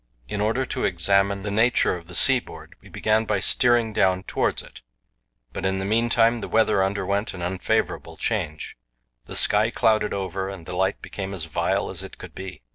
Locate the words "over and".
10.11-10.65